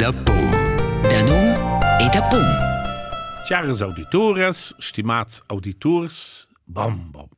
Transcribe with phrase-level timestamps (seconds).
[0.00, 0.50] Dapum.
[1.10, 1.48] Danum
[2.00, 2.46] e Dapum.
[3.48, 7.28] Caras auditores, stimați auditors, bom, bom.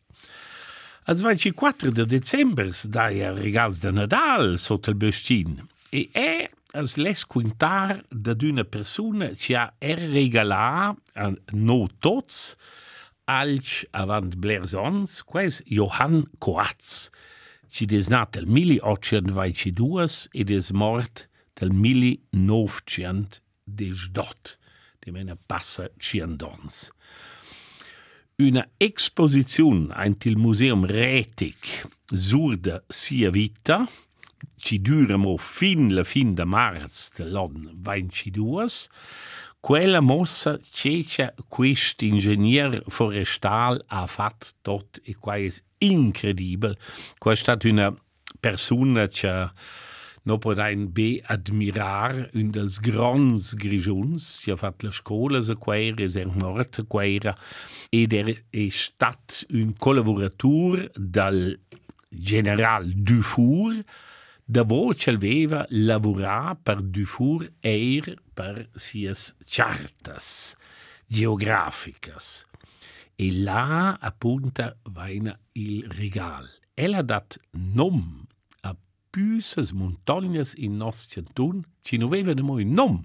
[1.05, 5.69] Ați 24 de decembrie, da, e regals de Nadal, sotto il bestin.
[5.91, 12.57] E e as les quintar da d'una persoană ce a er regala a nou toți
[13.25, 17.11] alci avant blerzons, quais Johann Koatz,
[17.71, 24.61] ci des nat el 1822 e des mort del 1918
[25.05, 26.91] de mena passa ciandons.
[28.39, 33.89] Una exposizione ant il Museum Retic surda sia vita,
[34.57, 38.67] ci dura mo fin la fin de marz dell'anno 22,
[39.61, 46.77] quella mossa cecia quest ingegner forestal ha fatto tot e qua è incredibile.
[47.19, 47.95] Qua è stata una
[48.41, 49.51] persona che
[50.25, 56.05] no podein be admirar un dels grans grigiuns, ci ha fatto la scuola se quaira,
[56.05, 57.35] es er morta quaira,
[57.91, 61.59] ed er è stat un collaboratur dal
[62.09, 63.83] general Dufour,
[64.45, 70.57] da voce aveva lavorà per Dufour eir per sias chartas
[71.07, 72.47] geograficas.
[73.15, 76.49] E là appunta vaina il regal.
[76.75, 78.27] Ella dat nom
[79.13, 83.01] büses montagnas in nos centun, ci nu vevenemo in nom.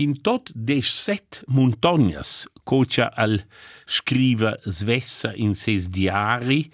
[0.00, 3.42] In tot deset montagnas, cocia al
[3.84, 6.64] scriva svessa in ses diari,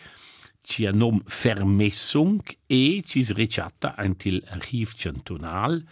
[0.63, 5.83] ci a nom Vermessung e cis reciata antil archiv centunal,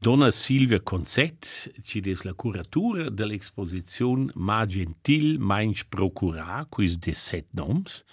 [0.00, 7.46] Donna Silvia Concet, ci des la curatura dell'exposizione Ma Gentil, Mainz Procura, quis de set
[7.52, 8.04] noms,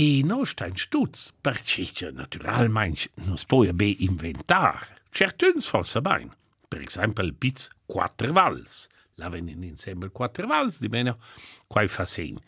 [0.00, 5.00] e no sta in stutz, perché natural mainch non si può be inventar.
[5.10, 6.32] Certuns forse bain.
[6.68, 8.86] Per esempio il piz quattro vals.
[9.14, 11.18] La venen insieme quattro vals, di meno
[11.66, 12.38] quai fa segn.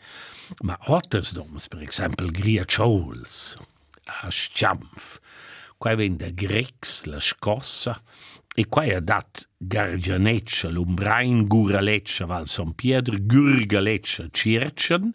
[0.61, 3.57] Ma otters noms, per esempio Griaciols,
[4.05, 5.19] a Sciampf,
[5.77, 8.01] quai ven da Grex, la Scossa,
[8.55, 15.13] e quai ha dat Gargianeccia, l'Umbrain, Guraleccia, Val San Pietro, Gurgaleccia, Circen,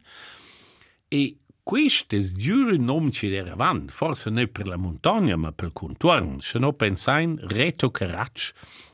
[1.08, 6.38] e quistes giuri nom ci deravan, forse ne per la montagna, ma per il contorno,
[6.38, 8.52] se no pensain Reto Caracci,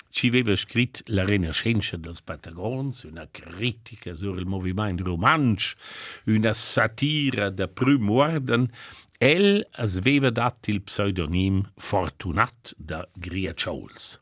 [0.09, 5.75] ci aveva scritto La Rinascenza dels Patagons, una critica sul movimento romansch,
[6.25, 8.71] una satira da prüm orden,
[9.19, 14.19] el aveva dat il pseudonim Fortunat da Griaciols.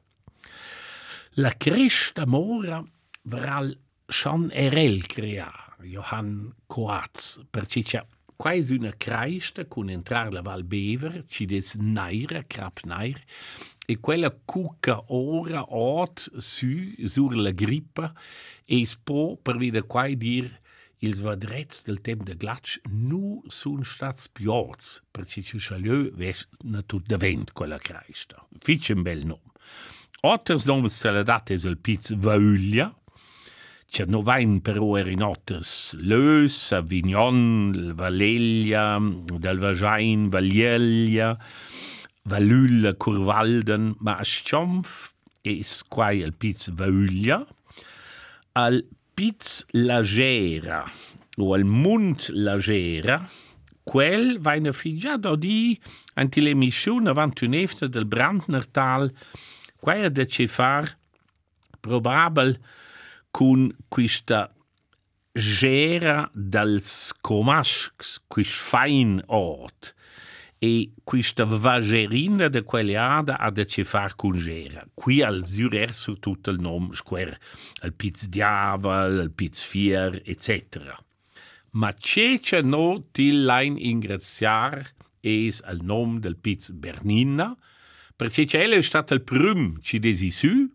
[1.39, 2.83] La cresta mora
[3.23, 8.05] varal schon erel crea, Johann Coatz, perché c'è
[8.41, 13.21] quasi una cresta con entrar la Val Bever, ci des naira, crap nair,
[13.85, 18.15] e quella cucca ora ot su sur la grippa
[18.65, 20.49] e spo per vide quai dir
[21.01, 26.81] ils vadrets del temp de glatsch nu sun stats piorz, perché ci chalieu ves na
[26.81, 28.41] tut de vent quella cresta.
[28.59, 29.45] Fitch un bel nom.
[30.23, 32.89] Otters noms celedat es el piz Vauglia,
[33.91, 41.37] c'è 90 per ora in otters Leus, Avignon, Valleglia, Dalvagein, Vallieglia,
[42.23, 45.13] Vallulla, Curvalden, ma a Sciomf
[45.43, 47.45] es quai al Piz Vauglia,
[48.53, 50.85] al Piz Lagera
[51.37, 53.29] o al Mund Lagera,
[53.83, 55.81] quel vaina figliat odi
[56.15, 59.11] anti l'emission 91 del Brandnertal,
[59.81, 60.97] quaia de cefar
[61.81, 62.55] probabel,
[63.31, 64.51] cun quista
[65.35, 69.95] gera dels comascs, quis fein ort,
[70.61, 74.85] e questa vagerina de quell'ada ha da ci far con gera.
[74.95, 77.41] Qui al zurer su tutto il nome square,
[77.81, 80.93] al piz diaval, al piz fier, etc.
[81.73, 84.85] Ma c'è c'è no til lein ingraziar
[85.23, 87.57] es al nome del piz Bernina,
[88.15, 90.69] perché c'è è stato il prum ci desi su,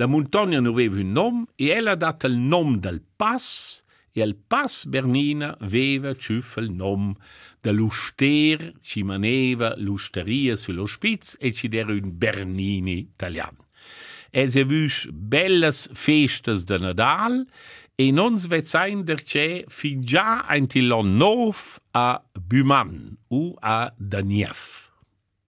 [0.00, 3.82] la montagna non aveva un nome e ella ha dato il nome del pass
[4.12, 7.16] e al pass Bernina aveva il nome
[7.60, 13.66] dell'uster ci maneva l'usteria sullo spitz e ci era un Bernini italiano.
[14.30, 17.46] Es ha vus belles festas de Nadal
[17.94, 23.92] e non svet sein der c'è fin già ein tilon nov a Buman u a
[23.98, 24.89] Daniev.